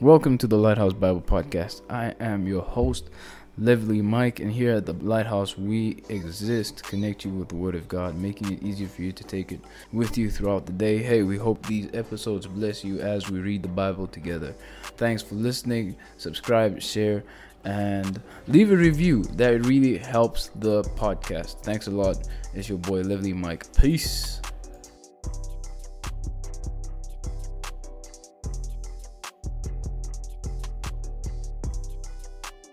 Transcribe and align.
Welcome 0.00 0.36
to 0.38 0.46
the 0.46 0.56
Lighthouse 0.56 0.92
Bible 0.92 1.20
Podcast. 1.20 1.82
I 1.88 2.14
am 2.18 2.46
your 2.46 2.62
host, 2.62 3.08
Lively 3.56 4.02
Mike, 4.02 4.40
and 4.40 4.50
here 4.50 4.72
at 4.72 4.84
the 4.84 4.94
Lighthouse, 4.94 5.56
we 5.56 6.02
exist 6.08 6.78
to 6.78 6.82
connect 6.82 7.24
you 7.24 7.30
with 7.30 7.48
the 7.48 7.54
Word 7.54 7.74
of 7.74 7.86
God, 7.86 8.16
making 8.16 8.52
it 8.52 8.62
easier 8.62 8.88
for 8.88 9.02
you 9.02 9.12
to 9.12 9.24
take 9.24 9.52
it 9.52 9.60
with 9.92 10.18
you 10.18 10.30
throughout 10.30 10.66
the 10.66 10.72
day. 10.72 10.98
Hey, 10.98 11.22
we 11.22 11.36
hope 11.36 11.64
these 11.66 11.88
episodes 11.94 12.46
bless 12.46 12.82
you 12.84 13.00
as 13.00 13.30
we 13.30 13.38
read 13.38 13.62
the 13.62 13.68
Bible 13.68 14.06
together. 14.06 14.54
Thanks 14.96 15.22
for 15.22 15.36
listening. 15.36 15.96
Subscribe, 16.16 16.82
share, 16.82 17.22
and 17.64 18.20
leave 18.48 18.72
a 18.72 18.76
review. 18.76 19.22
That 19.36 19.66
really 19.66 19.98
helps 19.98 20.48
the 20.56 20.82
podcast. 20.82 21.62
Thanks 21.62 21.86
a 21.86 21.90
lot. 21.90 22.28
It's 22.54 22.68
your 22.68 22.78
boy, 22.78 23.02
Lively 23.02 23.32
Mike. 23.32 23.72
Peace. 23.76 24.40